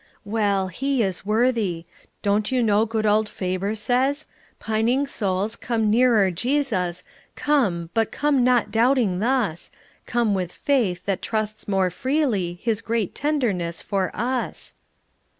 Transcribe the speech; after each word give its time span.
"Well, 0.25 0.69
He 0.69 1.03
is 1.03 1.27
worthy. 1.27 1.85
Don't 2.23 2.51
you 2.51 2.63
know 2.63 2.87
good 2.87 3.05
old 3.05 3.29
Faber 3.29 3.75
says: 3.75 4.25
"'Pining 4.57 5.05
souls, 5.05 5.55
come 5.55 5.91
nearer 5.91 6.31
Jesus; 6.31 7.03
Come, 7.35 7.91
but 7.93 8.11
come 8.11 8.43
not 8.43 8.71
doubting 8.71 9.19
thus: 9.19 9.69
Come 10.07 10.33
with 10.33 10.51
faith 10.51 11.05
that 11.05 11.21
trusts 11.21 11.67
more 11.67 11.91
freely 11.91 12.55
His 12.63 12.81
great 12.81 13.13
tenderness 13.13 13.79
for 13.79 14.09
us.'" 14.15 14.73